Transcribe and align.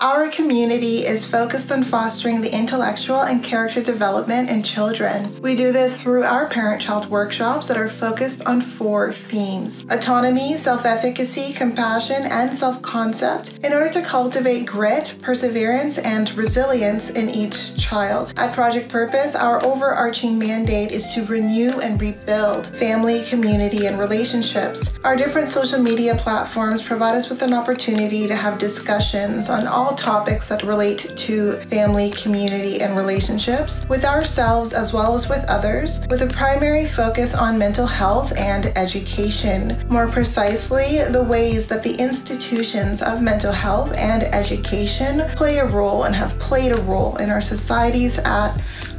Our 0.00 0.28
community 0.28 1.06
is 1.06 1.24
focused 1.24 1.70
on 1.70 1.84
fostering 1.84 2.40
the 2.40 2.52
intellectual 2.52 3.20
and 3.20 3.44
character 3.44 3.80
development 3.80 4.50
in 4.50 4.64
children. 4.64 5.40
We 5.40 5.54
do 5.54 5.70
this 5.70 6.02
through 6.02 6.24
our 6.24 6.48
parent 6.48 6.82
child 6.82 7.08
workshops 7.08 7.68
that 7.68 7.78
are 7.78 7.88
focused 7.88 8.44
on 8.44 8.60
four 8.60 9.12
themes 9.12 9.86
autonomy, 9.90 10.56
self 10.56 10.84
efficacy, 10.84 11.52
compassion, 11.54 12.24
and 12.24 12.52
self 12.52 12.82
concept 12.82 13.60
in 13.62 13.72
order 13.72 13.88
to 13.90 14.02
cultivate 14.02 14.66
grit, 14.66 15.14
perseverance, 15.22 15.98
and 15.98 16.34
resilience 16.36 17.10
in 17.10 17.30
each 17.30 17.76
child. 17.76 18.34
At 18.36 18.52
Project 18.52 18.88
Purpose, 18.88 19.36
our 19.36 19.64
overarching 19.64 20.36
mandate 20.36 20.90
is 20.90 21.14
to 21.14 21.24
renew 21.26 21.70
and 21.80 22.00
rebuild 22.00 22.66
family, 22.66 23.24
community, 23.26 23.86
and 23.86 23.98
relationships. 23.98 24.92
Our 25.04 25.16
different 25.16 25.50
social 25.50 25.80
media 25.80 26.16
platforms 26.16 26.82
provide 26.82 27.14
us 27.14 27.28
with 27.28 27.42
an 27.42 27.54
opportunity 27.54 28.26
to 28.26 28.34
have 28.34 28.58
discussions 28.58 29.48
on 29.48 29.68
all 29.68 29.83
all 29.84 29.94
topics 29.94 30.48
that 30.48 30.62
relate 30.62 31.12
to 31.14 31.52
family, 31.60 32.10
community, 32.12 32.80
and 32.80 32.96
relationships 32.96 33.84
with 33.86 34.02
ourselves 34.02 34.72
as 34.72 34.94
well 34.94 35.14
as 35.14 35.28
with 35.28 35.44
others, 35.46 36.00
with 36.08 36.22
a 36.22 36.26
primary 36.26 36.86
focus 36.86 37.34
on 37.34 37.58
mental 37.58 37.86
health 37.86 38.32
and 38.38 38.66
education. 38.78 39.78
More 39.90 40.08
precisely, 40.08 41.02
the 41.10 41.22
ways 41.22 41.68
that 41.68 41.82
the 41.82 41.94
institutions 41.96 43.02
of 43.02 43.20
mental 43.20 43.52
health 43.52 43.92
and 43.92 44.22
education 44.22 45.28
play 45.36 45.58
a 45.58 45.66
role 45.66 46.04
and 46.04 46.16
have 46.16 46.38
played 46.38 46.72
a 46.72 46.80
role 46.82 47.16
in 47.16 47.28
our 47.28 47.42
societies 47.42 48.16
at 48.20 48.58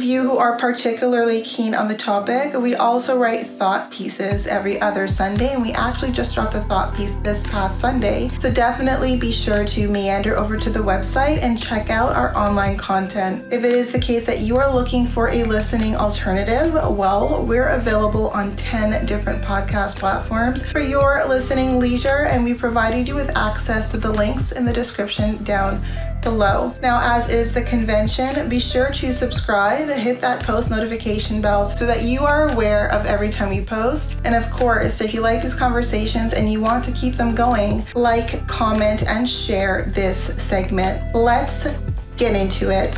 of 0.00 0.04
you 0.06 0.22
who 0.22 0.38
are 0.38 0.56
particularly 0.56 1.42
keen 1.42 1.74
on 1.74 1.86
the 1.86 1.94
topic, 1.94 2.54
we 2.54 2.74
also 2.74 3.18
write 3.18 3.46
thought 3.46 3.90
pieces 3.90 4.46
every 4.46 4.80
other 4.80 5.06
Sunday, 5.06 5.52
and 5.52 5.60
we 5.60 5.72
actually 5.72 6.10
just 6.10 6.34
dropped 6.34 6.54
a 6.54 6.60
thought 6.60 6.94
piece 6.94 7.16
this 7.16 7.46
past 7.48 7.78
Sunday. 7.78 8.30
So 8.38 8.50
definitely 8.50 9.18
be 9.18 9.30
sure 9.30 9.62
to 9.66 9.88
meander 9.88 10.38
over 10.38 10.56
to 10.56 10.70
the 10.70 10.78
website 10.78 11.42
and 11.42 11.58
check 11.58 11.90
out 11.90 12.16
our 12.16 12.34
online 12.34 12.78
content. 12.78 13.52
If 13.52 13.62
it 13.62 13.72
is 13.72 13.90
the 13.90 13.98
case 13.98 14.24
that 14.24 14.40
you 14.40 14.56
are 14.56 14.74
looking 14.74 15.06
for 15.06 15.28
a 15.28 15.44
listening 15.44 15.94
alternative, 15.96 16.72
well, 16.72 17.44
we're 17.44 17.68
available 17.68 18.30
on 18.30 18.56
10 18.56 19.04
different 19.04 19.44
podcast 19.44 19.98
platforms 19.98 20.62
for 20.62 20.80
your 20.80 21.26
listening 21.28 21.78
leisure, 21.78 22.24
and 22.30 22.42
we 22.42 22.54
provided 22.54 23.06
you 23.06 23.14
with 23.14 23.36
access 23.36 23.90
to 23.90 23.98
the 23.98 24.10
links 24.10 24.52
in 24.52 24.64
the 24.64 24.72
description 24.72 25.44
down 25.44 25.78
below. 26.22 26.72
Now, 26.82 27.00
as 27.02 27.30
is 27.30 27.52
the 27.52 27.62
convention, 27.62 28.48
be 28.48 28.60
sure 28.60 28.90
to 28.90 29.12
subscribe, 29.12 29.88
hit 29.88 30.20
that 30.20 30.42
post 30.42 30.70
notification 30.70 31.40
bell 31.40 31.64
so 31.64 31.86
that 31.86 32.02
you 32.02 32.20
are 32.20 32.50
aware 32.52 32.90
of 32.92 33.06
every 33.06 33.30
time 33.30 33.50
we 33.50 33.64
post. 33.64 34.16
And 34.24 34.34
of 34.34 34.50
course, 34.50 35.00
if 35.00 35.14
you 35.14 35.20
like 35.20 35.42
these 35.42 35.54
conversations 35.54 36.32
and 36.32 36.50
you 36.50 36.60
want 36.60 36.84
to 36.84 36.92
keep 36.92 37.14
them 37.14 37.34
going, 37.34 37.86
like, 37.94 38.46
comment, 38.46 39.02
and 39.02 39.28
share 39.28 39.90
this 39.94 40.18
segment. 40.42 41.14
Let's 41.14 41.68
get 42.16 42.34
into 42.36 42.70
it. 42.70 42.96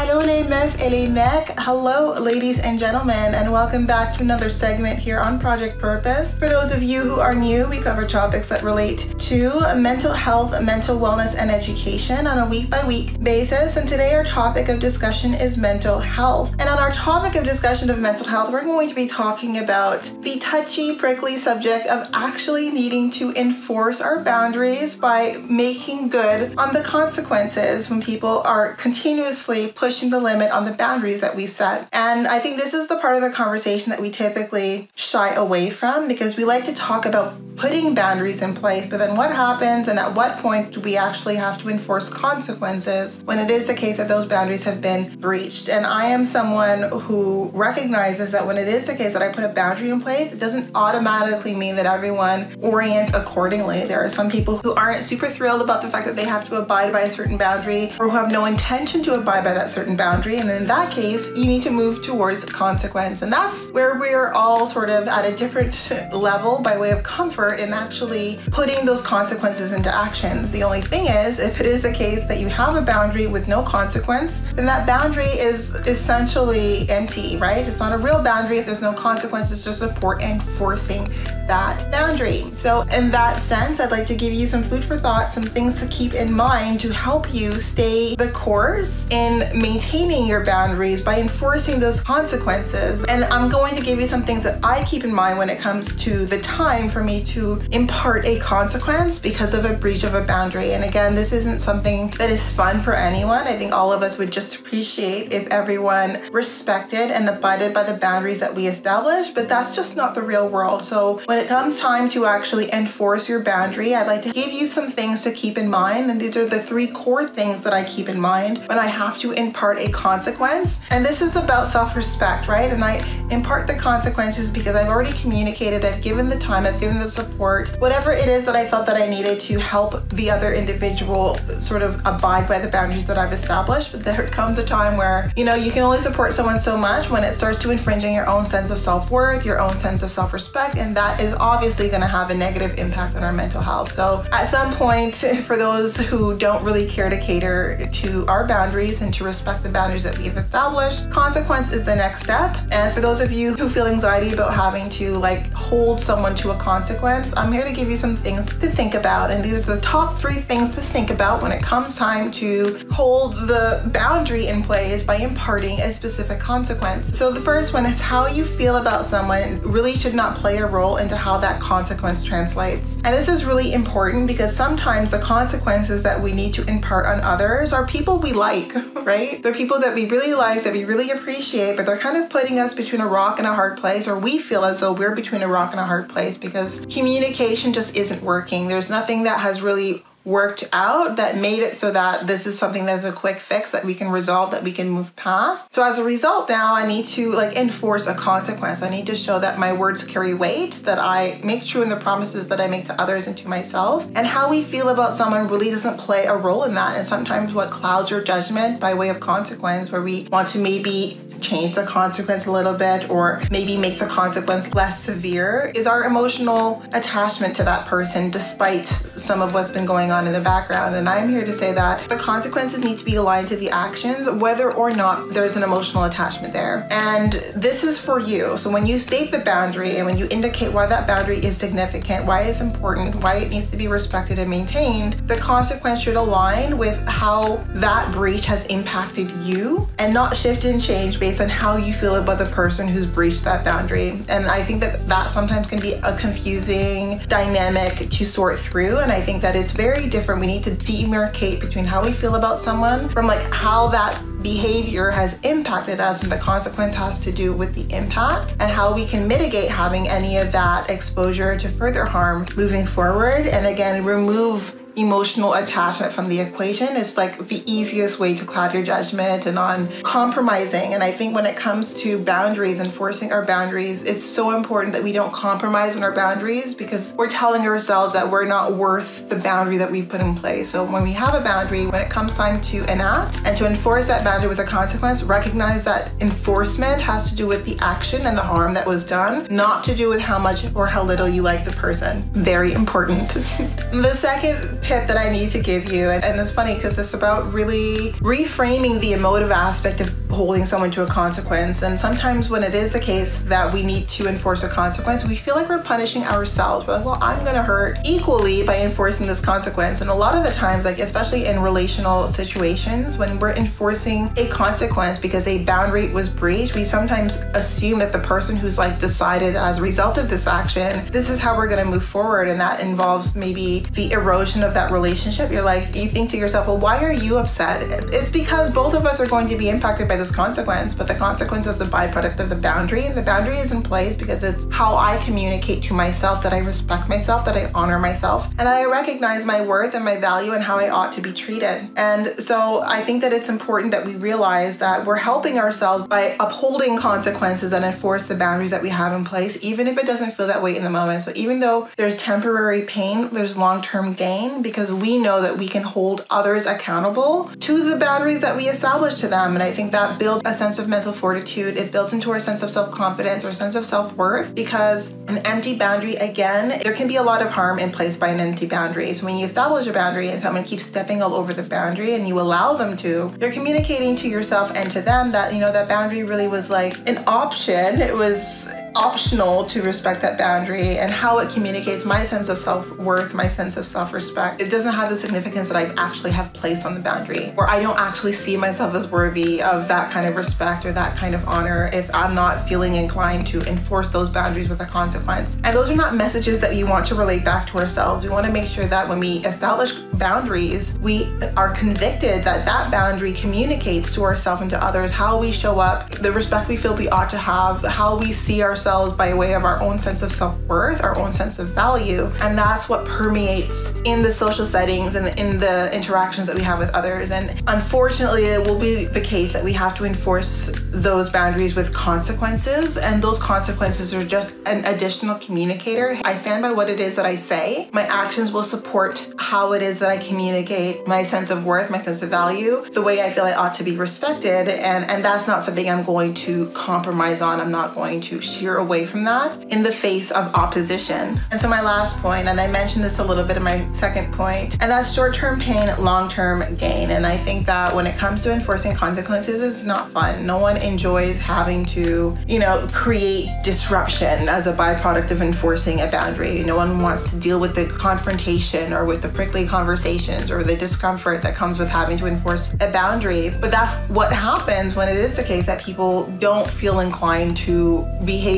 Adonai 0.00 0.44
Mef 0.44 0.70
Elimek. 0.78 1.52
Hello, 1.58 2.14
ladies 2.14 2.58
and 2.58 2.78
gentlemen, 2.78 3.34
and 3.34 3.52
welcome 3.52 3.84
back 3.84 4.16
to 4.16 4.22
another 4.22 4.48
segment 4.48 4.98
here 4.98 5.20
on 5.20 5.38
Project 5.38 5.78
Purpose. 5.78 6.32
For 6.32 6.48
those 6.48 6.72
of 6.72 6.82
you 6.82 7.02
who 7.02 7.20
are 7.20 7.34
new, 7.34 7.68
we 7.68 7.80
cover 7.80 8.06
topics 8.06 8.48
that 8.48 8.62
relate 8.62 9.14
to 9.18 9.60
mental 9.76 10.10
health, 10.10 10.58
mental 10.62 10.98
wellness, 10.98 11.34
and 11.36 11.50
education 11.50 12.26
on 12.26 12.38
a 12.38 12.48
week 12.48 12.70
by 12.70 12.82
week 12.86 13.22
basis. 13.22 13.76
And 13.76 13.86
today, 13.86 14.14
our 14.14 14.24
topic 14.24 14.70
of 14.70 14.80
discussion 14.80 15.34
is 15.34 15.58
mental 15.58 15.98
health. 15.98 16.52
And 16.58 16.70
on 16.70 16.78
our 16.78 16.92
topic 16.92 17.34
of 17.34 17.44
discussion 17.44 17.90
of 17.90 17.98
mental 17.98 18.26
health, 18.26 18.50
we're 18.50 18.64
going 18.64 18.88
to 18.88 18.94
be 18.94 19.06
talking 19.06 19.58
about 19.58 20.10
the 20.22 20.38
touchy, 20.38 20.96
prickly 20.96 21.36
subject 21.36 21.86
of 21.88 22.08
actually 22.14 22.70
needing 22.70 23.10
to 23.10 23.32
enforce 23.32 24.00
our 24.00 24.24
boundaries 24.24 24.96
by 24.96 25.36
making 25.46 26.08
good 26.08 26.56
on 26.56 26.72
the 26.72 26.80
consequences 26.80 27.90
when 27.90 28.00
people 28.00 28.40
are 28.46 28.72
continuously 28.76 29.70
pushing 29.72 29.89
the 29.90 30.20
limit 30.20 30.52
on 30.52 30.64
the 30.64 30.72
boundaries 30.72 31.20
that 31.20 31.34
we've 31.34 31.50
set. 31.50 31.88
And 31.92 32.28
I 32.28 32.38
think 32.38 32.56
this 32.56 32.74
is 32.74 32.86
the 32.86 32.96
part 32.98 33.16
of 33.16 33.22
the 33.22 33.30
conversation 33.30 33.90
that 33.90 34.00
we 34.00 34.10
typically 34.10 34.88
shy 34.94 35.34
away 35.34 35.68
from 35.68 36.06
because 36.06 36.36
we 36.36 36.44
like 36.44 36.64
to 36.66 36.74
talk 36.74 37.06
about 37.06 37.34
putting 37.56 37.94
boundaries 37.94 38.40
in 38.40 38.54
place, 38.54 38.86
but 38.86 38.98
then 38.98 39.16
what 39.16 39.30
happens 39.30 39.86
and 39.86 39.98
at 39.98 40.14
what 40.14 40.38
point 40.38 40.72
do 40.72 40.80
we 40.80 40.96
actually 40.96 41.36
have 41.36 41.60
to 41.60 41.68
enforce 41.68 42.08
consequences 42.08 43.20
when 43.24 43.38
it 43.38 43.50
is 43.50 43.66
the 43.66 43.74
case 43.74 43.98
that 43.98 44.08
those 44.08 44.26
boundaries 44.26 44.62
have 44.62 44.80
been 44.80 45.14
breached? 45.20 45.68
And 45.68 45.84
I 45.84 46.06
am 46.06 46.24
someone 46.24 46.84
who 47.00 47.50
recognizes 47.52 48.32
that 48.32 48.46
when 48.46 48.56
it 48.56 48.66
is 48.66 48.86
the 48.86 48.94
case 48.94 49.12
that 49.12 49.20
I 49.20 49.30
put 49.30 49.44
a 49.44 49.48
boundary 49.48 49.90
in 49.90 50.00
place, 50.00 50.32
it 50.32 50.38
doesn't 50.38 50.70
automatically 50.74 51.54
mean 51.54 51.76
that 51.76 51.84
everyone 51.84 52.50
orients 52.62 53.12
accordingly. 53.12 53.84
There 53.84 54.02
are 54.02 54.08
some 54.08 54.30
people 54.30 54.56
who 54.56 54.72
aren't 54.72 55.04
super 55.04 55.26
thrilled 55.26 55.60
about 55.60 55.82
the 55.82 55.90
fact 55.90 56.06
that 56.06 56.16
they 56.16 56.24
have 56.24 56.46
to 56.46 56.54
abide 56.54 56.92
by 56.92 57.00
a 57.02 57.10
certain 57.10 57.36
boundary 57.36 57.92
or 57.98 58.08
who 58.08 58.16
have 58.16 58.32
no 58.32 58.46
intention 58.46 59.02
to 59.02 59.14
abide 59.14 59.44
by 59.44 59.52
that 59.52 59.68
certain 59.68 59.79
boundary. 59.88 60.36
And 60.36 60.50
in 60.50 60.66
that 60.66 60.90
case, 60.90 61.36
you 61.36 61.46
need 61.46 61.62
to 61.62 61.70
move 61.70 62.02
towards 62.02 62.44
consequence. 62.44 63.22
And 63.22 63.32
that's 63.32 63.70
where 63.70 63.98
we're 63.98 64.32
all 64.32 64.66
sort 64.66 64.90
of 64.90 65.08
at 65.08 65.24
a 65.24 65.34
different 65.34 65.90
level 66.12 66.60
by 66.62 66.78
way 66.78 66.90
of 66.90 67.02
comfort 67.02 67.60
in 67.60 67.72
actually 67.72 68.38
putting 68.50 68.84
those 68.84 69.00
consequences 69.00 69.72
into 69.72 69.94
actions. 69.94 70.50
The 70.50 70.62
only 70.62 70.82
thing 70.82 71.06
is, 71.06 71.38
if 71.38 71.60
it 71.60 71.66
is 71.66 71.82
the 71.82 71.92
case 71.92 72.24
that 72.24 72.38
you 72.38 72.48
have 72.48 72.76
a 72.76 72.82
boundary 72.82 73.26
with 73.26 73.48
no 73.48 73.62
consequence, 73.62 74.40
then 74.54 74.66
that 74.66 74.86
boundary 74.86 75.24
is 75.24 75.74
essentially 75.86 76.88
empty, 76.88 77.36
right? 77.36 77.66
It's 77.66 77.78
not 77.78 77.94
a 77.94 77.98
real 77.98 78.22
boundary 78.22 78.58
if 78.58 78.66
there's 78.66 78.82
no 78.82 78.92
consequences 78.92 79.62
to 79.64 79.72
support 79.72 80.22
enforcing 80.22 81.08
that 81.50 81.90
boundary. 81.90 82.48
So, 82.54 82.82
in 82.92 83.10
that 83.10 83.40
sense, 83.40 83.80
I'd 83.80 83.90
like 83.90 84.06
to 84.06 84.14
give 84.14 84.32
you 84.32 84.46
some 84.46 84.62
food 84.62 84.84
for 84.84 84.96
thought, 84.96 85.32
some 85.32 85.42
things 85.42 85.80
to 85.80 85.88
keep 85.88 86.14
in 86.14 86.32
mind 86.32 86.78
to 86.80 86.92
help 86.92 87.34
you 87.34 87.58
stay 87.58 88.14
the 88.14 88.30
course 88.30 89.08
in 89.10 89.50
maintaining 89.58 90.28
your 90.28 90.44
boundaries 90.44 91.00
by 91.00 91.18
enforcing 91.18 91.80
those 91.80 92.04
consequences. 92.04 93.02
And 93.06 93.24
I'm 93.24 93.48
going 93.48 93.74
to 93.74 93.82
give 93.82 93.98
you 93.98 94.06
some 94.06 94.22
things 94.22 94.44
that 94.44 94.64
I 94.64 94.84
keep 94.84 95.02
in 95.02 95.12
mind 95.12 95.38
when 95.38 95.50
it 95.50 95.58
comes 95.58 95.96
to 96.04 96.24
the 96.24 96.40
time 96.40 96.88
for 96.88 97.02
me 97.02 97.20
to 97.34 97.60
impart 97.72 98.28
a 98.28 98.38
consequence 98.38 99.18
because 99.18 99.52
of 99.52 99.64
a 99.64 99.72
breach 99.72 100.04
of 100.04 100.14
a 100.14 100.20
boundary. 100.20 100.74
And 100.74 100.84
again, 100.84 101.16
this 101.16 101.32
isn't 101.32 101.58
something 101.58 102.10
that 102.18 102.30
is 102.30 102.52
fun 102.52 102.80
for 102.80 102.94
anyone. 102.94 103.48
I 103.48 103.56
think 103.56 103.72
all 103.72 103.92
of 103.92 104.02
us 104.02 104.18
would 104.18 104.30
just 104.30 104.54
appreciate 104.54 105.32
if 105.32 105.48
everyone 105.48 106.20
respected 106.30 107.10
and 107.10 107.28
abided 107.28 107.74
by 107.74 107.82
the 107.82 107.94
boundaries 107.94 108.38
that 108.38 108.54
we 108.54 108.68
establish, 108.68 109.30
but 109.30 109.48
that's 109.48 109.74
just 109.74 109.96
not 109.96 110.14
the 110.14 110.22
real 110.22 110.48
world. 110.48 110.84
So, 110.84 111.20
when 111.24 111.39
it 111.40 111.48
comes 111.48 111.80
time 111.80 112.08
to 112.10 112.26
actually 112.26 112.70
enforce 112.72 113.28
your 113.28 113.40
boundary, 113.40 113.94
I'd 113.94 114.06
like 114.06 114.20
to 114.22 114.32
give 114.32 114.52
you 114.52 114.66
some 114.66 114.88
things 114.88 115.22
to 115.22 115.32
keep 115.32 115.56
in 115.56 115.70
mind. 115.70 116.10
And 116.10 116.20
these 116.20 116.36
are 116.36 116.44
the 116.44 116.62
three 116.62 116.86
core 116.86 117.26
things 117.26 117.62
that 117.62 117.72
I 117.72 117.82
keep 117.82 118.10
in 118.10 118.20
mind 118.20 118.58
when 118.68 118.78
I 118.78 118.86
have 118.86 119.16
to 119.18 119.32
impart 119.32 119.78
a 119.78 119.88
consequence. 119.90 120.80
And 120.90 121.04
this 121.04 121.22
is 121.22 121.36
about 121.36 121.66
self 121.66 121.96
respect, 121.96 122.46
right? 122.46 122.70
And 122.70 122.84
I 122.84 123.04
impart 123.30 123.66
the 123.66 123.74
consequences 123.74 124.50
because 124.50 124.76
I've 124.76 124.88
already 124.88 125.12
communicated, 125.14 125.84
I've 125.84 126.02
given 126.02 126.28
the 126.28 126.38
time, 126.38 126.66
I've 126.66 126.78
given 126.78 126.98
the 126.98 127.08
support, 127.08 127.70
whatever 127.78 128.12
it 128.12 128.28
is 128.28 128.44
that 128.44 128.54
I 128.54 128.66
felt 128.66 128.86
that 128.86 129.00
I 129.00 129.08
needed 129.08 129.40
to 129.40 129.58
help 129.58 130.08
the 130.10 130.30
other 130.30 130.52
individual 130.52 131.36
sort 131.60 131.82
of 131.82 132.00
abide 132.04 132.46
by 132.46 132.58
the 132.58 132.68
boundaries 132.68 133.06
that 133.06 133.16
I've 133.16 133.32
established. 133.32 133.92
But 133.92 134.04
there 134.04 134.26
comes 134.26 134.58
a 134.58 134.66
time 134.66 134.98
where, 134.98 135.32
you 135.36 135.44
know, 135.44 135.54
you 135.54 135.70
can 135.70 135.82
only 135.82 136.00
support 136.00 136.34
someone 136.34 136.58
so 136.58 136.76
much 136.76 137.08
when 137.08 137.24
it 137.24 137.32
starts 137.32 137.58
to 137.60 137.70
infringe 137.70 138.04
on 138.04 138.12
your 138.12 138.28
own 138.28 138.44
sense 138.44 138.70
of 138.70 138.78
self 138.78 139.10
worth, 139.10 139.46
your 139.46 139.58
own 139.58 139.74
sense 139.74 140.02
of 140.02 140.10
self 140.10 140.34
respect. 140.34 140.76
And 140.76 140.94
that 140.96 141.18
is 141.18 141.29
is 141.30 141.36
obviously 141.38 141.88
going 141.88 142.00
to 142.00 142.06
have 142.06 142.30
a 142.30 142.34
negative 142.34 142.78
impact 142.78 143.16
on 143.16 143.22
our 143.22 143.32
mental 143.32 143.60
health. 143.60 143.92
So, 143.92 144.24
at 144.32 144.46
some 144.46 144.72
point, 144.72 145.14
for 145.44 145.56
those 145.56 145.96
who 145.96 146.36
don't 146.36 146.64
really 146.64 146.86
care 146.86 147.08
to 147.08 147.18
cater 147.18 147.84
to 147.92 148.26
our 148.26 148.46
boundaries 148.46 149.00
and 149.00 149.14
to 149.14 149.24
respect 149.24 149.62
the 149.62 149.68
boundaries 149.68 150.02
that 150.02 150.18
we've 150.18 150.36
established, 150.36 151.10
consequence 151.10 151.72
is 151.72 151.84
the 151.84 151.94
next 151.94 152.22
step. 152.22 152.56
And 152.72 152.92
for 152.94 153.00
those 153.00 153.20
of 153.20 153.32
you 153.32 153.54
who 153.54 153.68
feel 153.68 153.86
anxiety 153.86 154.32
about 154.32 154.52
having 154.54 154.88
to 154.90 155.12
like 155.12 155.52
hold 155.52 156.00
someone 156.00 156.34
to 156.36 156.50
a 156.50 156.56
consequence, 156.56 157.36
I'm 157.36 157.52
here 157.52 157.64
to 157.64 157.72
give 157.72 157.90
you 157.90 157.96
some 157.96 158.16
things 158.16 158.46
to 158.46 158.68
think 158.68 158.94
about. 158.94 159.30
And 159.30 159.44
these 159.44 159.60
are 159.60 159.74
the 159.76 159.80
top 159.80 160.18
three 160.18 160.34
things 160.34 160.72
to 160.74 160.80
think 160.80 161.10
about 161.10 161.42
when 161.42 161.52
it 161.52 161.62
comes 161.62 161.96
time 161.96 162.30
to 162.32 162.78
hold 162.90 163.34
the 163.34 163.88
boundary 163.92 164.48
in 164.48 164.62
place 164.62 165.02
by 165.02 165.16
imparting 165.16 165.80
a 165.80 165.92
specific 165.92 166.40
consequence. 166.40 167.16
So, 167.16 167.30
the 167.30 167.40
first 167.40 167.72
one 167.72 167.86
is 167.86 168.00
how 168.00 168.26
you 168.26 168.44
feel 168.44 168.76
about 168.76 169.06
someone 169.06 169.60
really 169.62 169.94
should 169.94 170.14
not 170.14 170.36
play 170.36 170.58
a 170.58 170.66
role 170.66 170.96
into 171.10 171.20
how 171.20 171.36
that 171.38 171.60
consequence 171.60 172.22
translates. 172.22 172.94
And 173.02 173.12
this 173.12 173.28
is 173.28 173.44
really 173.44 173.72
important 173.72 174.28
because 174.28 174.54
sometimes 174.54 175.10
the 175.10 175.18
consequences 175.18 176.04
that 176.04 176.20
we 176.22 176.32
need 176.32 176.52
to 176.54 176.64
impart 176.66 177.06
on 177.06 177.20
others 177.22 177.72
are 177.72 177.84
people 177.84 178.20
we 178.20 178.32
like, 178.32 178.72
right? 179.04 179.42
They're 179.42 179.52
people 179.52 179.80
that 179.80 179.94
we 179.94 180.06
really 180.06 180.34
like, 180.34 180.62
that 180.62 180.72
we 180.72 180.84
really 180.84 181.10
appreciate, 181.10 181.76
but 181.76 181.84
they're 181.84 181.98
kind 181.98 182.16
of 182.16 182.30
putting 182.30 182.60
us 182.60 182.74
between 182.74 183.00
a 183.00 183.08
rock 183.08 183.38
and 183.38 183.46
a 183.46 183.54
hard 183.54 183.76
place, 183.76 184.06
or 184.06 184.18
we 184.18 184.38
feel 184.38 184.64
as 184.64 184.78
though 184.78 184.92
we're 184.92 185.16
between 185.16 185.42
a 185.42 185.48
rock 185.48 185.72
and 185.72 185.80
a 185.80 185.84
hard 185.84 186.08
place 186.08 186.38
because 186.38 186.86
communication 186.86 187.72
just 187.72 187.96
isn't 187.96 188.22
working. 188.22 188.68
There's 188.68 188.88
nothing 188.88 189.24
that 189.24 189.40
has 189.40 189.62
really 189.62 190.04
worked 190.24 190.64
out 190.72 191.16
that 191.16 191.36
made 191.36 191.60
it 191.60 191.74
so 191.74 191.90
that 191.90 192.26
this 192.26 192.46
is 192.46 192.58
something 192.58 192.84
that's 192.84 193.04
a 193.04 193.12
quick 193.12 193.38
fix 193.38 193.70
that 193.70 193.84
we 193.84 193.94
can 193.94 194.10
resolve 194.10 194.50
that 194.50 194.62
we 194.62 194.72
can 194.72 194.88
move 194.88 195.14
past. 195.16 195.72
So 195.74 195.82
as 195.82 195.98
a 195.98 196.04
result 196.04 196.48
now 196.48 196.74
i 196.74 196.86
need 196.86 197.06
to 197.08 197.32
like 197.32 197.56
enforce 197.56 198.06
a 198.06 198.14
consequence. 198.14 198.82
I 198.82 198.90
need 198.90 199.06
to 199.06 199.16
show 199.16 199.38
that 199.38 199.58
my 199.58 199.72
words 199.72 200.04
carry 200.04 200.34
weight 200.34 200.74
that 200.84 200.98
i 200.98 201.40
make 201.42 201.64
true 201.64 201.82
in 201.82 201.88
the 201.88 201.96
promises 201.96 202.48
that 202.48 202.60
i 202.60 202.66
make 202.66 202.84
to 202.86 203.00
others 203.00 203.26
and 203.26 203.36
to 203.38 203.48
myself. 203.48 204.06
And 204.14 204.26
how 204.26 204.50
we 204.50 204.62
feel 204.62 204.88
about 204.88 205.14
someone 205.14 205.48
really 205.48 205.70
doesn't 205.70 205.98
play 205.98 206.26
a 206.26 206.36
role 206.36 206.64
in 206.64 206.74
that. 206.74 206.96
And 206.96 207.06
sometimes 207.06 207.54
what 207.54 207.70
clouds 207.70 208.10
your 208.10 208.22
judgment 208.22 208.80
by 208.80 208.94
way 208.94 209.08
of 209.08 209.20
consequence 209.20 209.90
where 209.90 210.02
we 210.02 210.28
want 210.30 210.48
to 210.48 210.58
maybe 210.58 211.20
change 211.40 211.74
the 211.74 211.84
consequence 211.84 212.46
a 212.46 212.50
little 212.50 212.74
bit 212.74 213.10
or 213.10 213.40
maybe 213.50 213.76
make 213.76 213.98
the 213.98 214.06
consequence 214.06 214.72
less 214.74 215.02
severe 215.02 215.72
is 215.74 215.86
our 215.86 216.04
emotional 216.04 216.82
attachment 216.92 217.56
to 217.56 217.62
that 217.64 217.86
person 217.86 218.30
despite 218.30 218.86
some 218.86 219.42
of 219.42 219.54
what's 219.54 219.68
been 219.68 219.86
going 219.86 220.10
on 220.10 220.26
in 220.26 220.32
the 220.32 220.40
background. 220.40 220.94
And 220.94 221.08
I'm 221.08 221.28
here 221.28 221.44
to 221.44 221.52
say 221.52 221.72
that 221.72 222.08
the 222.08 222.16
consequences 222.16 222.80
need 222.80 222.98
to 222.98 223.04
be 223.04 223.16
aligned 223.16 223.48
to 223.48 223.56
the 223.56 223.70
actions, 223.70 224.28
whether 224.30 224.72
or 224.74 224.90
not 224.90 225.30
there's 225.30 225.56
an 225.56 225.62
emotional 225.62 226.04
attachment 226.04 226.52
there. 226.52 226.86
And 226.90 227.32
this 227.54 227.84
is 227.84 228.04
for 228.04 228.18
you. 228.20 228.56
So 228.56 228.70
when 228.70 228.86
you 228.86 228.98
state 228.98 229.32
the 229.32 229.38
boundary 229.38 229.96
and 229.96 230.06
when 230.06 230.16
you 230.16 230.26
indicate 230.30 230.72
why 230.72 230.86
that 230.86 231.06
boundary 231.06 231.38
is 231.38 231.56
significant, 231.56 232.26
why 232.26 232.42
it's 232.42 232.60
important, 232.60 233.14
why 233.16 233.36
it 233.36 233.50
needs 233.50 233.70
to 233.70 233.76
be 233.76 233.88
respected 233.88 234.38
and 234.38 234.50
maintained, 234.50 235.14
the 235.28 235.36
consequence 235.36 236.00
should 236.00 236.16
align 236.16 236.76
with 236.76 236.98
how 237.06 237.56
that 237.74 238.10
breach 238.12 238.44
has 238.46 238.66
impacted 238.66 239.30
you 239.42 239.88
and 239.98 240.12
not 240.12 240.36
shift 240.36 240.64
and 240.64 240.80
change 240.80 241.20
based 241.20 241.29
based 241.30 241.40
on 241.40 241.48
how 241.48 241.76
you 241.76 241.94
feel 241.94 242.16
about 242.16 242.40
the 242.40 242.46
person 242.46 242.88
who's 242.88 243.06
breached 243.06 243.44
that 243.44 243.64
boundary. 243.64 244.20
And 244.28 244.46
I 244.46 244.64
think 244.64 244.80
that 244.80 245.06
that 245.06 245.30
sometimes 245.30 245.68
can 245.68 245.78
be 245.78 245.92
a 245.92 246.16
confusing 246.16 247.18
dynamic 247.28 248.10
to 248.10 248.24
sort 248.24 248.58
through. 248.58 248.98
And 248.98 249.12
I 249.12 249.20
think 249.20 249.40
that 249.42 249.54
it's 249.54 249.70
very 249.70 250.08
different. 250.08 250.40
We 250.40 250.48
need 250.48 250.64
to 250.64 250.72
demarcate 250.72 251.60
between 251.60 251.84
how 251.84 252.02
we 252.02 252.10
feel 252.10 252.34
about 252.34 252.58
someone 252.58 253.08
from 253.08 253.28
like 253.28 253.44
how 253.52 253.86
that 253.90 254.20
behavior 254.42 255.08
has 255.08 255.38
impacted 255.44 256.00
us 256.00 256.24
and 256.24 256.32
the 256.32 256.38
consequence 256.38 256.94
has 256.96 257.20
to 257.20 257.30
do 257.30 257.52
with 257.52 257.76
the 257.76 257.94
impact 257.94 258.56
and 258.58 258.72
how 258.72 258.92
we 258.92 259.06
can 259.06 259.28
mitigate 259.28 259.70
having 259.70 260.08
any 260.08 260.38
of 260.38 260.50
that 260.50 260.90
exposure 260.90 261.56
to 261.58 261.68
further 261.68 262.06
harm 262.06 262.44
moving 262.56 262.86
forward 262.86 263.46
and 263.46 263.66
again 263.66 264.02
remove 264.02 264.79
emotional 264.96 265.54
attachment 265.54 266.12
from 266.12 266.28
the 266.28 266.40
equation 266.40 266.96
is 266.96 267.16
like 267.16 267.38
the 267.48 267.62
easiest 267.70 268.18
way 268.18 268.34
to 268.34 268.44
cloud 268.44 268.74
your 268.74 268.82
judgment 268.82 269.46
and 269.46 269.58
on 269.58 269.88
compromising. 270.02 270.94
And 270.94 271.02
I 271.02 271.12
think 271.12 271.34
when 271.34 271.46
it 271.46 271.56
comes 271.56 271.94
to 272.02 272.18
boundaries, 272.18 272.80
enforcing 272.80 273.32
our 273.32 273.44
boundaries, 273.44 274.02
it's 274.02 274.24
so 274.24 274.56
important 274.56 274.92
that 274.94 275.02
we 275.02 275.12
don't 275.12 275.32
compromise 275.32 275.96
on 275.96 276.02
our 276.02 276.14
boundaries 276.14 276.74
because 276.74 277.12
we're 277.14 277.28
telling 277.28 277.62
ourselves 277.66 278.12
that 278.12 278.30
we're 278.30 278.44
not 278.44 278.74
worth 278.74 279.28
the 279.28 279.36
boundary 279.36 279.78
that 279.78 279.90
we've 279.90 280.08
put 280.08 280.20
in 280.20 280.34
place. 280.34 280.70
So 280.70 280.84
when 280.84 281.02
we 281.02 281.12
have 281.12 281.34
a 281.34 281.40
boundary, 281.40 281.86
when 281.86 282.02
it 282.02 282.10
comes 282.10 282.34
time 282.34 282.60
to 282.62 282.82
enact 282.90 283.40
and 283.44 283.56
to 283.56 283.66
enforce 283.66 284.06
that 284.06 284.24
boundary 284.24 284.48
with 284.48 284.60
a 284.60 284.64
consequence, 284.64 285.22
recognize 285.22 285.84
that 285.84 286.10
enforcement 286.20 287.00
has 287.00 287.30
to 287.30 287.36
do 287.36 287.46
with 287.46 287.64
the 287.64 287.78
action 287.78 288.26
and 288.26 288.36
the 288.36 288.42
harm 288.42 288.74
that 288.74 288.86
was 288.86 289.04
done, 289.04 289.46
not 289.50 289.84
to 289.84 289.94
do 289.94 290.08
with 290.08 290.20
how 290.20 290.38
much 290.38 290.64
or 290.74 290.86
how 290.86 291.02
little 291.02 291.28
you 291.28 291.42
like 291.42 291.64
the 291.64 291.72
person. 291.72 292.22
Very 292.32 292.72
important. 292.72 293.28
the 293.92 294.14
second 294.14 294.82
tip 294.90 295.06
that 295.06 295.16
I 295.16 295.28
need 295.28 295.50
to 295.52 295.60
give 295.60 295.92
you, 295.92 296.10
and, 296.10 296.24
and 296.24 296.40
it's 296.40 296.50
funny 296.50 296.74
because 296.74 296.98
it's 296.98 297.14
about 297.14 297.52
really 297.52 298.10
reframing 298.14 299.00
the 299.00 299.12
emotive 299.12 299.52
aspect 299.52 300.00
of 300.00 300.19
holding 300.30 300.64
someone 300.64 300.90
to 300.92 301.02
a 301.02 301.06
consequence. 301.06 301.82
And 301.82 301.98
sometimes 301.98 302.48
when 302.48 302.62
it 302.62 302.74
is 302.74 302.92
the 302.92 303.00
case 303.00 303.40
that 303.42 303.72
we 303.72 303.82
need 303.82 304.08
to 304.08 304.26
enforce 304.26 304.62
a 304.62 304.68
consequence, 304.68 305.26
we 305.26 305.36
feel 305.36 305.54
like 305.54 305.68
we're 305.68 305.82
punishing 305.82 306.24
ourselves. 306.24 306.86
We're 306.86 306.96
like, 306.96 307.04
well, 307.04 307.18
I'm 307.20 307.44
gonna 307.44 307.62
hurt 307.62 307.98
equally 308.04 308.62
by 308.62 308.78
enforcing 308.78 309.26
this 309.26 309.40
consequence. 309.40 310.00
And 310.00 310.10
a 310.10 310.14
lot 310.14 310.34
of 310.34 310.44
the 310.44 310.52
times, 310.52 310.84
like 310.84 310.98
especially 310.98 311.46
in 311.46 311.60
relational 311.60 312.26
situations, 312.26 313.18
when 313.18 313.38
we're 313.38 313.54
enforcing 313.54 314.32
a 314.36 314.48
consequence 314.48 315.18
because 315.18 315.46
a 315.46 315.64
boundary 315.64 316.12
was 316.12 316.28
breached, 316.28 316.74
we 316.74 316.84
sometimes 316.84 317.36
assume 317.54 317.98
that 317.98 318.12
the 318.12 318.18
person 318.18 318.56
who's 318.56 318.78
like 318.78 318.98
decided 318.98 319.56
as 319.56 319.78
a 319.78 319.82
result 319.82 320.18
of 320.18 320.30
this 320.30 320.46
action, 320.46 321.04
this 321.06 321.28
is 321.28 321.38
how 321.38 321.56
we're 321.56 321.68
gonna 321.68 321.84
move 321.84 322.04
forward. 322.04 322.48
And 322.48 322.60
that 322.60 322.80
involves 322.80 323.34
maybe 323.34 323.80
the 323.92 324.12
erosion 324.12 324.62
of 324.62 324.74
that 324.74 324.90
relationship. 324.90 325.50
You're 325.50 325.62
like, 325.62 325.94
you 325.96 326.08
think 326.08 326.30
to 326.30 326.36
yourself, 326.36 326.66
well, 326.66 326.78
why 326.78 327.02
are 327.02 327.12
you 327.12 327.36
upset? 327.38 327.82
It's 328.14 328.30
because 328.30 328.70
both 328.70 328.94
of 328.94 329.06
us 329.06 329.20
are 329.20 329.26
going 329.26 329.48
to 329.48 329.56
be 329.56 329.68
impacted 329.68 330.08
by 330.08 330.16
this 330.20 330.30
consequence, 330.30 330.94
but 330.94 331.08
the 331.08 331.14
consequence 331.14 331.66
is 331.66 331.80
a 331.80 331.86
byproduct 331.86 332.38
of 332.40 332.50
the 332.50 332.54
boundary. 332.54 333.06
And 333.06 333.16
the 333.16 333.22
boundary 333.22 333.56
is 333.56 333.72
in 333.72 333.82
place 333.82 334.14
because 334.14 334.44
it's 334.44 334.66
how 334.70 334.96
I 334.96 335.16
communicate 335.24 335.82
to 335.84 335.94
myself 335.94 336.42
that 336.42 336.52
I 336.52 336.58
respect 336.58 337.08
myself, 337.08 337.44
that 337.46 337.56
I 337.56 337.70
honor 337.74 337.98
myself, 337.98 338.48
and 338.58 338.68
I 338.68 338.84
recognize 338.84 339.46
my 339.46 339.62
worth 339.62 339.94
and 339.94 340.04
my 340.04 340.18
value 340.18 340.52
and 340.52 340.62
how 340.62 340.76
I 340.78 340.90
ought 340.90 341.12
to 341.14 341.22
be 341.22 341.32
treated. 341.32 341.90
And 341.96 342.38
so 342.38 342.82
I 342.84 343.00
think 343.00 343.22
that 343.22 343.32
it's 343.32 343.48
important 343.48 343.92
that 343.92 344.04
we 344.04 344.16
realize 344.16 344.78
that 344.78 345.06
we're 345.06 345.16
helping 345.16 345.58
ourselves 345.58 346.06
by 346.06 346.36
upholding 346.38 346.98
consequences 346.98 347.70
that 347.70 347.82
enforce 347.82 348.26
the 348.26 348.34
boundaries 348.34 348.70
that 348.70 348.82
we 348.82 348.90
have 348.90 349.12
in 349.12 349.24
place, 349.24 349.58
even 349.62 349.86
if 349.86 349.96
it 349.96 350.06
doesn't 350.06 350.32
feel 350.32 350.46
that 350.48 350.62
way 350.62 350.76
in 350.76 350.84
the 350.84 350.90
moment. 350.90 351.22
So 351.22 351.32
even 351.34 351.60
though 351.60 351.88
there's 351.96 352.18
temporary 352.18 352.82
pain, 352.82 353.30
there's 353.32 353.56
long 353.56 353.80
term 353.80 354.12
gain 354.12 354.60
because 354.60 354.92
we 354.92 355.16
know 355.16 355.40
that 355.40 355.56
we 355.56 355.66
can 355.66 355.82
hold 355.82 356.26
others 356.28 356.66
accountable 356.66 357.50
to 357.60 357.88
the 357.88 357.96
boundaries 357.96 358.40
that 358.40 358.56
we 358.56 358.68
establish 358.68 359.14
to 359.20 359.28
them. 359.28 359.54
And 359.54 359.62
I 359.62 359.72
think 359.72 359.92
that 359.92 360.09
builds 360.18 360.42
a 360.44 360.54
sense 360.54 360.78
of 360.78 360.88
mental 360.88 361.12
fortitude. 361.12 361.76
It 361.76 361.92
builds 361.92 362.12
into 362.12 362.30
our 362.30 362.40
sense 362.40 362.62
of 362.62 362.70
self 362.70 362.90
confidence 362.90 363.44
or 363.44 363.52
sense 363.52 363.74
of 363.74 363.84
self 363.86 364.14
worth 364.14 364.54
because 364.54 365.12
an 365.28 365.38
empty 365.46 365.76
boundary, 365.76 366.14
again, 366.16 366.80
there 366.82 366.92
can 366.92 367.08
be 367.08 367.16
a 367.16 367.22
lot 367.22 367.42
of 367.42 367.50
harm 367.50 367.78
in 367.78 367.90
place 367.90 368.16
by 368.16 368.28
an 368.28 368.40
empty 368.40 368.66
boundary. 368.66 369.12
So 369.12 369.26
when 369.26 369.36
you 369.36 369.44
establish 369.44 369.86
a 369.86 369.92
boundary 369.92 370.28
and 370.28 370.40
someone 370.40 370.64
keeps 370.64 370.84
stepping 370.84 371.22
all 371.22 371.34
over 371.34 371.52
the 371.52 371.62
boundary 371.62 372.14
and 372.14 372.26
you 372.26 372.40
allow 372.40 372.74
them 372.74 372.96
to, 372.98 373.32
you're 373.40 373.52
communicating 373.52 374.16
to 374.16 374.28
yourself 374.28 374.72
and 374.74 374.90
to 374.92 375.00
them 375.00 375.32
that, 375.32 375.52
you 375.52 375.60
know, 375.60 375.72
that 375.72 375.88
boundary 375.88 376.22
really 376.22 376.48
was 376.48 376.70
like 376.70 376.96
an 377.08 377.22
option. 377.26 378.00
It 378.00 378.14
was 378.14 378.72
optional 378.94 379.64
to 379.66 379.82
respect 379.82 380.20
that 380.22 380.38
boundary 380.38 380.98
and 380.98 381.10
how 381.10 381.38
it 381.38 381.50
communicates 381.50 382.04
my 382.04 382.24
sense 382.24 382.48
of 382.48 382.58
self 382.58 382.90
worth, 382.98 383.34
my 383.34 383.48
sense 383.48 383.76
of 383.76 383.86
self 383.86 384.12
respect. 384.12 384.60
It 384.60 384.70
doesn't 384.70 384.94
have 384.94 385.10
the 385.10 385.16
significance 385.16 385.68
that 385.68 385.76
I 385.76 385.92
actually 386.02 386.32
have 386.32 386.52
placed 386.52 386.86
on 386.86 386.94
the 386.94 387.00
boundary, 387.00 387.52
or 387.56 387.68
I 387.68 387.80
don't 387.80 387.98
actually 387.98 388.32
see 388.32 388.56
myself 388.56 388.94
as 388.94 389.10
worthy 389.10 389.62
of 389.62 389.88
that 389.88 390.10
kind 390.10 390.26
of 390.26 390.36
respect 390.36 390.84
or 390.84 390.92
that 390.92 391.16
kind 391.16 391.34
of 391.34 391.46
honor 391.46 391.90
if 391.92 392.12
I'm 392.14 392.34
not 392.34 392.68
feeling 392.68 392.94
inclined 392.94 393.46
to 393.48 393.60
enforce 393.62 394.08
those 394.08 394.28
boundaries 394.28 394.68
with 394.68 394.80
a 394.80 394.86
consequence. 394.86 395.58
And 395.64 395.76
those 395.76 395.90
are 395.90 395.96
not 395.96 396.14
messages 396.14 396.58
that 396.60 396.70
we 396.70 396.84
want 396.84 397.06
to 397.06 397.14
relate 397.14 397.44
back 397.44 397.66
to 397.68 397.78
ourselves. 397.78 398.24
We 398.24 398.30
want 398.30 398.46
to 398.46 398.52
make 398.52 398.68
sure 398.68 398.86
that 398.86 399.08
when 399.08 399.20
we 399.20 399.38
establish 399.44 399.92
boundaries, 400.14 400.94
we 401.00 401.32
are 401.56 401.70
convicted 401.70 402.42
that 402.44 402.64
that 402.66 402.90
boundary 402.90 403.32
communicates 403.32 404.12
to 404.14 404.22
ourselves 404.22 404.62
and 404.62 404.70
to 404.70 404.82
others 404.82 405.10
how 405.10 405.38
we 405.38 405.52
show 405.52 405.78
up, 405.78 406.10
the 406.10 406.32
respect 406.32 406.68
we 406.68 406.76
feel 406.76 406.94
we 406.94 407.08
ought 407.08 407.30
to 407.30 407.38
have, 407.38 407.84
how 407.84 408.18
we 408.18 408.32
see 408.32 408.62
ourselves 408.62 408.79
ourselves 408.80 409.12
by 409.12 409.34
way 409.34 409.52
of 409.52 409.62
our 409.62 409.78
own 409.82 409.98
sense 409.98 410.22
of 410.22 410.32
self 410.32 410.58
worth, 410.60 411.04
our 411.04 411.18
own 411.18 411.32
sense 411.32 411.58
of 411.58 411.68
value. 411.68 412.32
And 412.40 412.56
that's 412.56 412.88
what 412.88 413.04
permeates 413.04 414.00
in 414.02 414.22
the 414.22 414.32
social 414.32 414.64
settings 414.64 415.16
and 415.16 415.38
in 415.38 415.58
the 415.58 415.94
interactions 415.94 416.46
that 416.46 416.56
we 416.56 416.62
have 416.62 416.78
with 416.78 416.88
others. 416.90 417.30
And 417.30 417.62
unfortunately, 417.66 418.44
it 418.44 418.66
will 418.66 418.78
be 418.78 419.04
the 419.04 419.20
case 419.20 419.52
that 419.52 419.62
we 419.62 419.74
have 419.74 419.94
to 419.98 420.06
enforce 420.06 420.72
those 420.92 421.28
boundaries 421.28 421.74
with 421.74 421.92
consequences. 421.92 422.96
And 422.96 423.22
those 423.22 423.38
consequences 423.38 424.14
are 424.14 424.24
just 424.24 424.54
an 424.64 424.82
additional 424.86 425.34
communicator. 425.38 426.16
I 426.24 426.34
stand 426.34 426.62
by 426.62 426.72
what 426.72 426.88
it 426.88 427.00
is 427.00 427.16
that 427.16 427.26
I 427.26 427.36
say. 427.36 427.90
My 427.92 428.04
actions 428.06 428.50
will 428.50 428.62
support 428.62 429.34
how 429.38 429.74
it 429.74 429.82
is 429.82 429.98
that 429.98 430.10
I 430.10 430.16
communicate 430.16 431.06
my 431.06 431.22
sense 431.22 431.50
of 431.50 431.66
worth, 431.66 431.90
my 431.90 431.98
sense 431.98 432.22
of 432.22 432.30
value, 432.30 432.82
the 432.92 433.02
way 433.02 433.20
I 433.20 433.28
feel 433.28 433.44
I 433.44 433.52
ought 433.52 433.74
to 433.74 433.84
be 433.84 433.98
respected. 433.98 434.68
And, 434.68 435.04
and 435.04 435.22
that's 435.22 435.46
not 435.46 435.64
something 435.64 435.90
I'm 435.90 436.02
going 436.02 436.32
to 436.46 436.70
compromise 436.70 437.42
on. 437.42 437.60
I'm 437.60 437.70
not 437.70 437.94
going 437.94 438.22
to 438.22 438.40
sheer 438.40 438.69
away 438.76 439.06
from 439.06 439.24
that 439.24 439.56
in 439.72 439.82
the 439.82 439.92
face 439.92 440.30
of 440.30 440.54
opposition. 440.54 441.40
And 441.50 441.60
so, 441.60 441.68
my 441.68 441.80
last 441.80 442.18
point, 442.18 442.48
and 442.48 442.60
I 442.60 442.66
mentioned 442.66 443.04
this 443.04 443.18
a 443.18 443.24
little 443.24 443.44
bit 443.44 443.56
in 443.56 443.62
my 443.62 443.90
second 443.92 444.32
point, 444.32 444.76
and 444.80 444.90
that's 444.90 445.12
short 445.12 445.34
term 445.34 445.60
pain, 445.60 445.88
long 446.02 446.28
term 446.28 446.74
gain. 446.76 447.10
And 447.10 447.26
I 447.26 447.36
think 447.36 447.66
that 447.66 447.94
when 447.94 448.06
it 448.06 448.16
comes 448.16 448.42
to 448.42 448.52
enforcing 448.52 448.94
consequences, 448.94 449.62
it's 449.62 449.84
not 449.84 450.10
fun. 450.10 450.46
No 450.46 450.58
one 450.58 450.76
enjoys 450.76 451.38
having 451.38 451.84
to, 451.86 452.36
you 452.46 452.58
know, 452.58 452.86
create 452.92 453.48
disruption 453.64 454.48
as 454.48 454.66
a 454.66 454.72
byproduct 454.72 455.30
of 455.30 455.42
enforcing 455.42 456.00
a 456.00 456.06
boundary. 456.06 456.62
No 456.64 456.76
one 456.76 457.02
wants 457.02 457.30
to 457.30 457.36
deal 457.36 457.60
with 457.60 457.74
the 457.74 457.86
confrontation 457.86 458.92
or 458.92 459.04
with 459.04 459.22
the 459.22 459.28
prickly 459.28 459.66
conversations 459.66 460.50
or 460.50 460.62
the 460.62 460.76
discomfort 460.76 461.42
that 461.42 461.54
comes 461.54 461.78
with 461.78 461.88
having 461.88 462.18
to 462.18 462.26
enforce 462.26 462.72
a 462.80 462.90
boundary. 462.90 463.50
But 463.50 463.70
that's 463.70 464.10
what 464.10 464.32
happens 464.32 464.94
when 464.94 465.08
it 465.08 465.16
is 465.16 465.36
the 465.36 465.42
case 465.42 465.66
that 465.66 465.82
people 465.82 466.26
don't 466.38 466.68
feel 466.68 467.00
inclined 467.00 467.56
to 467.58 468.06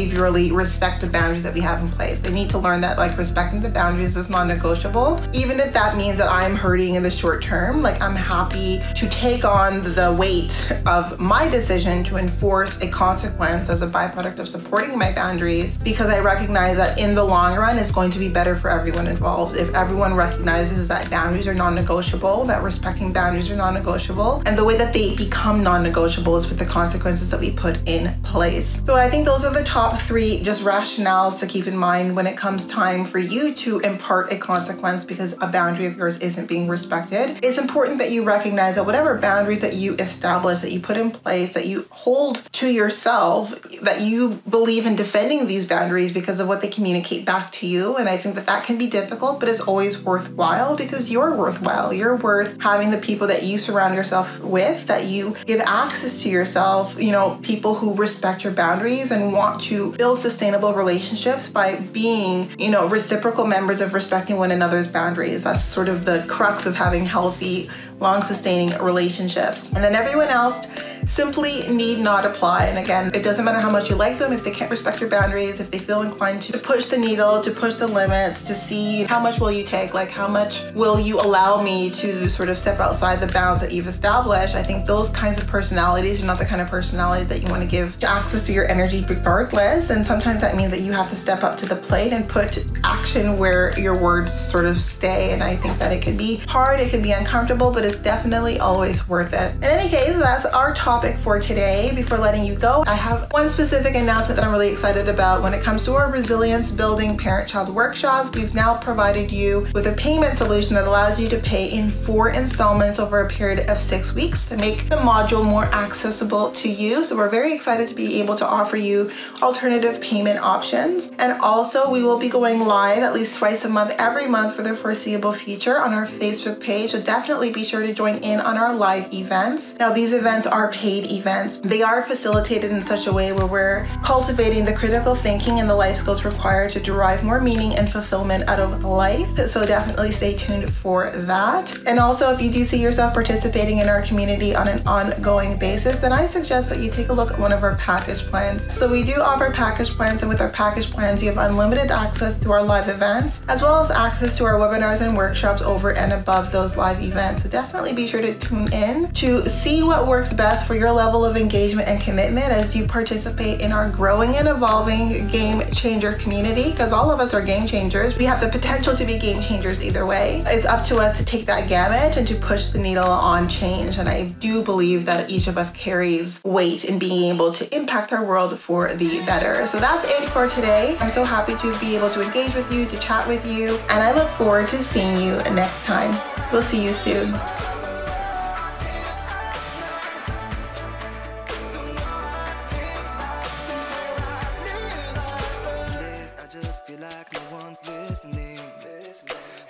behaviorally 0.02 0.52
respect 0.52 1.00
the 1.00 1.06
boundaries 1.06 1.42
that 1.42 1.54
we 1.54 1.60
have 1.60 1.80
in 1.80 1.88
place. 1.90 2.20
They 2.20 2.32
need 2.32 2.50
to 2.50 2.58
learn 2.58 2.80
that 2.80 2.98
like 2.98 3.16
respecting 3.16 3.60
the 3.60 3.68
boundaries 3.68 4.16
is 4.16 4.28
non-negotiable. 4.28 5.20
Even 5.32 5.60
if 5.60 5.72
that 5.72 5.96
means 5.96 6.18
that 6.18 6.28
I'm 6.30 6.54
hurting 6.54 6.94
in 6.94 7.02
the 7.02 7.10
short 7.10 7.42
term, 7.42 7.82
like 7.82 8.00
I'm 8.02 8.14
happy 8.14 8.80
to 8.96 9.08
take 9.08 9.44
on 9.44 9.82
the 9.82 10.14
weight 10.18 10.72
of 10.86 11.18
my 11.18 11.48
decision 11.48 12.04
to 12.04 12.16
enforce 12.16 12.80
a 12.80 12.88
consequence 12.88 13.68
as 13.68 13.82
a 13.82 13.86
byproduct 13.86 14.38
of 14.38 14.48
supporting 14.48 14.98
my 14.98 15.12
boundaries 15.12 15.78
because 15.78 16.10
I 16.10 16.20
recognize 16.20 16.76
that 16.76 16.98
in 16.98 17.14
the 17.14 17.24
long 17.24 17.56
run 17.56 17.78
it's 17.78 17.92
going 17.92 18.10
to 18.10 18.18
be 18.18 18.28
better 18.28 18.56
for 18.56 18.70
everyone 18.70 19.06
involved 19.06 19.56
if 19.56 19.72
everyone 19.74 20.14
recognizes 20.14 20.88
that 20.88 21.08
boundaries 21.10 21.46
are 21.48 21.54
non-negotiable, 21.54 22.44
that 22.44 22.62
respecting 22.62 23.12
boundaries 23.12 23.50
are 23.50 23.56
non-negotiable, 23.56 24.42
and 24.46 24.56
the 24.56 24.64
way 24.64 24.76
that 24.76 24.92
they 24.92 25.14
become 25.14 25.62
non-negotiable 25.62 26.36
is 26.36 26.48
with 26.48 26.58
the 26.58 26.64
consequences 26.64 27.30
that 27.30 27.40
we 27.40 27.50
put 27.50 27.86
in 27.88 28.20
place. 28.22 28.80
So 28.84 28.94
I 28.94 29.08
think 29.08 29.26
those 29.26 29.44
are 29.44 29.52
the 29.52 29.64
top 29.64 29.91
three 30.00 30.42
just 30.42 30.64
rationales 30.64 31.40
to 31.40 31.46
keep 31.46 31.66
in 31.66 31.76
mind 31.76 32.16
when 32.16 32.26
it 32.26 32.36
comes 32.36 32.66
time 32.66 33.04
for 33.04 33.18
you 33.18 33.54
to 33.54 33.78
impart 33.80 34.32
a 34.32 34.36
consequence 34.36 35.04
because 35.04 35.34
a 35.40 35.46
boundary 35.46 35.86
of 35.86 35.96
yours 35.96 36.18
isn't 36.18 36.46
being 36.46 36.68
respected. 36.68 37.38
It's 37.42 37.58
important 37.58 37.98
that 37.98 38.10
you 38.10 38.24
recognize 38.24 38.76
that 38.76 38.86
whatever 38.86 39.18
boundaries 39.18 39.60
that 39.62 39.74
you 39.74 39.94
establish, 39.96 40.60
that 40.60 40.72
you 40.72 40.80
put 40.80 40.96
in 40.96 41.10
place, 41.10 41.54
that 41.54 41.66
you 41.66 41.86
hold 41.90 42.42
to 42.52 42.68
yourself, 42.70 43.50
that 43.82 44.00
you 44.00 44.42
believe 44.48 44.86
in 44.86 44.96
defending 44.96 45.46
these 45.46 45.66
boundaries 45.66 46.12
because 46.12 46.40
of 46.40 46.48
what 46.48 46.62
they 46.62 46.68
communicate 46.68 47.24
back 47.24 47.50
to 47.52 47.66
you. 47.66 47.96
And 47.96 48.08
I 48.08 48.16
think 48.16 48.34
that 48.36 48.46
that 48.46 48.64
can 48.64 48.78
be 48.78 48.86
difficult, 48.86 49.40
but 49.40 49.48
it's 49.48 49.60
always 49.60 50.02
worthwhile 50.02 50.76
because 50.76 51.10
you're 51.10 51.34
worthwhile. 51.34 51.92
You're 51.92 52.16
worth 52.16 52.60
having 52.62 52.90
the 52.90 52.98
people 52.98 53.26
that 53.28 53.42
you 53.42 53.58
surround 53.58 53.94
yourself 53.94 54.40
with, 54.40 54.86
that 54.86 55.06
you 55.06 55.36
give 55.46 55.60
access 55.60 56.22
to 56.22 56.28
yourself, 56.28 57.00
you 57.00 57.12
know, 57.12 57.38
people 57.42 57.74
who 57.74 57.94
respect 57.94 58.44
your 58.44 58.52
boundaries 58.52 59.10
and 59.10 59.32
want 59.32 59.60
to 59.62 59.81
build 59.90 60.20
sustainable 60.20 60.72
relationships 60.72 61.50
by 61.50 61.76
being, 61.76 62.48
you 62.56 62.70
know, 62.70 62.86
reciprocal 62.86 63.44
members 63.44 63.80
of 63.80 63.92
respecting 63.92 64.36
one 64.36 64.52
another's 64.52 64.86
boundaries. 64.86 65.42
That's 65.42 65.64
sort 65.64 65.88
of 65.88 66.04
the 66.04 66.24
crux 66.28 66.64
of 66.64 66.76
having 66.76 67.04
healthy, 67.04 67.68
long 68.02 68.22
sustaining 68.22 68.76
relationships. 68.82 69.68
And 69.72 69.82
then 69.82 69.94
everyone 69.94 70.28
else 70.28 70.66
simply 71.06 71.66
need 71.68 71.98
not 71.98 72.24
apply. 72.26 72.66
And 72.66 72.78
again, 72.78 73.10
it 73.14 73.22
doesn't 73.22 73.44
matter 73.44 73.60
how 73.60 73.70
much 73.70 73.88
you 73.88 73.96
like 73.96 74.18
them, 74.18 74.32
if 74.32 74.44
they 74.44 74.50
can't 74.50 74.70
respect 74.70 75.00
your 75.00 75.08
boundaries, 75.08 75.60
if 75.60 75.70
they 75.70 75.78
feel 75.78 76.02
inclined 76.02 76.42
to 76.42 76.58
push 76.58 76.86
the 76.86 76.98
needle, 76.98 77.40
to 77.40 77.50
push 77.50 77.74
the 77.74 77.86
limits, 77.86 78.42
to 78.42 78.54
see 78.54 79.04
how 79.04 79.20
much 79.20 79.38
will 79.40 79.50
you 79.50 79.64
take, 79.64 79.94
like 79.94 80.10
how 80.10 80.28
much 80.28 80.62
will 80.74 81.00
you 81.00 81.20
allow 81.20 81.62
me 81.62 81.90
to 81.90 82.28
sort 82.28 82.48
of 82.48 82.58
step 82.58 82.78
outside 82.80 83.20
the 83.20 83.32
bounds 83.32 83.62
that 83.62 83.72
you've 83.72 83.86
established. 83.86 84.54
I 84.54 84.62
think 84.62 84.86
those 84.86 85.10
kinds 85.10 85.38
of 85.38 85.46
personalities 85.46 86.22
are 86.22 86.26
not 86.26 86.38
the 86.38 86.44
kind 86.44 86.60
of 86.60 86.68
personalities 86.68 87.28
that 87.28 87.40
you 87.42 87.48
want 87.48 87.62
to 87.62 87.68
give 87.68 88.02
access 88.04 88.44
to 88.46 88.52
your 88.52 88.68
energy 88.70 89.04
regardless. 89.08 89.90
And 89.90 90.06
sometimes 90.06 90.40
that 90.40 90.56
means 90.56 90.70
that 90.70 90.80
you 90.80 90.92
have 90.92 91.08
to 91.10 91.16
step 91.16 91.42
up 91.42 91.56
to 91.58 91.66
the 91.66 91.76
plate 91.76 92.12
and 92.12 92.28
put 92.28 92.64
action 92.84 93.38
where 93.38 93.78
your 93.78 94.00
words 94.00 94.32
sort 94.32 94.66
of 94.66 94.78
stay. 94.78 95.32
And 95.32 95.42
I 95.42 95.56
think 95.56 95.78
that 95.78 95.92
it 95.92 96.02
can 96.02 96.16
be 96.16 96.36
hard, 96.48 96.80
it 96.80 96.90
can 96.90 97.02
be 97.02 97.12
uncomfortable, 97.12 97.72
but 97.72 97.84
it's 97.84 97.91
definitely 97.98 98.58
always 98.58 99.08
worth 99.08 99.32
it. 99.32 99.54
In 99.56 99.64
any 99.64 99.88
case, 99.88 100.16
that's 100.16 100.46
our 100.46 100.74
topic 100.74 101.16
for 101.16 101.40
today. 101.40 101.92
Before 101.94 102.18
letting 102.18 102.44
you 102.44 102.54
go, 102.54 102.84
I 102.86 102.94
have 102.94 103.30
one 103.32 103.48
specific 103.48 103.94
announcement 103.94 104.36
that 104.36 104.44
I'm 104.44 104.52
really 104.52 104.70
excited 104.70 105.08
about. 105.08 105.42
When 105.42 105.54
it 105.54 105.62
comes 105.62 105.84
to 105.84 105.94
our 105.94 106.10
resilience 106.10 106.70
building 106.70 107.16
parent 107.16 107.48
child 107.48 107.68
workshops, 107.68 108.30
we've 108.34 108.54
now 108.54 108.76
provided 108.78 109.30
you 109.30 109.66
with 109.74 109.86
a 109.86 109.96
payment 109.96 110.38
solution 110.38 110.74
that 110.74 110.86
allows 110.86 111.20
you 111.20 111.28
to 111.28 111.38
pay 111.38 111.70
in 111.70 111.90
four 111.90 112.30
installments 112.30 112.98
over 112.98 113.20
a 113.20 113.28
period 113.28 113.68
of 113.68 113.78
six 113.78 114.14
weeks 114.14 114.48
to 114.48 114.56
make 114.56 114.88
the 114.88 114.96
module 114.96 115.44
more 115.44 115.66
accessible 115.66 116.50
to 116.52 116.68
you. 116.68 117.04
So 117.04 117.16
we're 117.16 117.28
very 117.28 117.52
excited 117.52 117.88
to 117.88 117.94
be 117.94 118.20
able 118.20 118.36
to 118.36 118.46
offer 118.46 118.76
you 118.76 119.10
alternative 119.42 120.00
payment 120.00 120.38
options. 120.38 121.10
And 121.18 121.40
also, 121.40 121.90
we 121.90 122.02
will 122.02 122.18
be 122.18 122.28
going 122.28 122.60
live 122.60 123.02
at 123.02 123.14
least 123.14 123.38
twice 123.38 123.64
a 123.64 123.68
month, 123.68 123.92
every 123.98 124.28
month 124.28 124.54
for 124.54 124.62
the 124.62 124.76
foreseeable 124.76 125.32
future 125.32 125.78
on 125.78 125.92
our 125.92 126.06
Facebook 126.06 126.60
page. 126.60 126.92
So 126.92 127.00
definitely 127.00 127.50
be 127.52 127.64
sure 127.82 127.88
to 127.88 127.94
join 127.94 128.16
in 128.18 128.40
on 128.40 128.56
our 128.56 128.74
live 128.74 129.12
events. 129.12 129.74
Now, 129.78 129.92
these 129.92 130.12
events 130.12 130.46
are 130.46 130.70
paid 130.70 131.10
events. 131.10 131.58
They 131.58 131.82
are 131.82 132.02
facilitated 132.02 132.70
in 132.70 132.80
such 132.80 133.06
a 133.06 133.12
way 133.12 133.32
where 133.32 133.46
we're 133.46 133.86
cultivating 134.02 134.64
the 134.64 134.72
critical 134.72 135.14
thinking 135.14 135.58
and 135.58 135.68
the 135.68 135.74
life 135.74 135.96
skills 135.96 136.24
required 136.24 136.70
to 136.72 136.80
derive 136.80 137.24
more 137.24 137.40
meaning 137.40 137.74
and 137.74 137.90
fulfillment 137.90 138.48
out 138.48 138.60
of 138.60 138.84
life. 138.84 139.28
So 139.48 139.66
definitely 139.66 140.12
stay 140.12 140.36
tuned 140.36 140.72
for 140.72 141.10
that. 141.10 141.76
And 141.86 141.98
also, 141.98 142.32
if 142.32 142.40
you 142.40 142.50
do 142.50 142.64
see 142.64 142.80
yourself 142.80 143.14
participating 143.14 143.78
in 143.78 143.88
our 143.88 144.02
community 144.02 144.54
on 144.54 144.68
an 144.68 144.86
ongoing 144.86 145.58
basis, 145.58 145.96
then 145.96 146.12
I 146.12 146.26
suggest 146.26 146.68
that 146.68 146.78
you 146.78 146.90
take 146.90 147.08
a 147.08 147.12
look 147.12 147.32
at 147.32 147.38
one 147.38 147.52
of 147.52 147.62
our 147.62 147.74
package 147.76 148.22
plans. 148.24 148.72
So 148.72 148.90
we 148.90 149.02
do 149.02 149.20
offer 149.20 149.50
package 149.50 149.90
plans, 149.90 150.22
and 150.22 150.28
with 150.28 150.40
our 150.40 150.50
package 150.50 150.90
plans, 150.90 151.22
you 151.22 151.32
have 151.32 151.50
unlimited 151.50 151.90
access 151.90 152.38
to 152.38 152.52
our 152.52 152.62
live 152.62 152.88
events, 152.88 153.40
as 153.48 153.62
well 153.62 153.80
as 153.82 153.90
access 153.90 154.36
to 154.38 154.44
our 154.44 154.54
webinars 154.54 155.00
and 155.04 155.16
workshops 155.16 155.62
over 155.62 155.92
and 155.94 156.12
above 156.12 156.52
those 156.52 156.76
live 156.76 157.02
events. 157.02 157.42
So 157.42 157.48
definitely 157.62 157.94
be 157.94 158.08
sure 158.08 158.20
to 158.20 158.34
tune 158.40 158.72
in 158.72 159.08
to 159.12 159.48
see 159.48 159.84
what 159.84 160.08
works 160.08 160.32
best 160.32 160.66
for 160.66 160.74
your 160.74 160.90
level 160.90 161.24
of 161.24 161.36
engagement 161.36 161.86
and 161.86 162.00
commitment 162.00 162.46
as 162.46 162.74
you 162.74 162.84
participate 162.84 163.60
in 163.60 163.70
our 163.70 163.88
growing 163.88 164.34
and 164.34 164.48
evolving 164.48 165.28
game 165.28 165.62
changer 165.72 166.14
community, 166.14 166.70
because 166.72 166.92
all 166.92 167.08
of 167.08 167.20
us 167.20 167.32
are 167.32 167.40
game 167.40 167.64
changers. 167.64 168.18
We 168.18 168.24
have 168.24 168.40
the 168.40 168.48
potential 168.48 168.96
to 168.96 169.04
be 169.04 169.16
game 169.16 169.40
changers 169.40 169.80
either 169.80 170.04
way. 170.04 170.42
It's 170.46 170.66
up 170.66 170.84
to 170.86 170.96
us 170.96 171.16
to 171.18 171.24
take 171.24 171.46
that 171.46 171.68
gamut 171.68 172.16
and 172.16 172.26
to 172.26 172.34
push 172.34 172.66
the 172.66 172.78
needle 172.78 173.06
on 173.06 173.48
change. 173.48 173.96
And 173.96 174.08
I 174.08 174.24
do 174.40 174.64
believe 174.64 175.04
that 175.04 175.30
each 175.30 175.46
of 175.46 175.56
us 175.56 175.70
carries 175.70 176.42
weight 176.42 176.84
in 176.84 176.98
being 176.98 177.32
able 177.32 177.52
to 177.52 177.74
impact 177.74 178.12
our 178.12 178.24
world 178.24 178.58
for 178.58 178.92
the 178.92 179.24
better. 179.24 179.68
So 179.68 179.78
that's 179.78 180.04
it 180.04 180.28
for 180.30 180.48
today. 180.48 180.96
I'm 180.98 181.10
so 181.10 181.22
happy 181.22 181.54
to 181.54 181.78
be 181.78 181.94
able 181.94 182.10
to 182.10 182.22
engage 182.22 182.54
with 182.54 182.72
you, 182.72 182.86
to 182.86 182.98
chat 182.98 183.28
with 183.28 183.46
you, 183.46 183.76
and 183.88 184.02
I 184.02 184.12
look 184.12 184.28
forward 184.30 184.66
to 184.68 184.82
seeing 184.82 185.16
you 185.22 185.36
next 185.54 185.84
time. 185.84 186.31
We'll 186.52 186.60
see 186.60 186.84
you 186.84 186.92
soon. 186.92 187.71